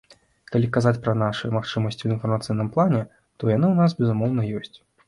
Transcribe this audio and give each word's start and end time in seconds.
Калі 0.53 0.69
казаць 0.77 1.01
пра 1.03 1.13
нашы 1.23 1.51
магчымасці 1.57 2.01
ў 2.03 2.15
інфармацыйным 2.17 2.73
плане, 2.79 3.05
то 3.37 3.43
яны 3.57 3.65
ў 3.71 3.75
нас, 3.85 3.91
безумоўна, 4.03 4.53
ёсць. 4.65 4.77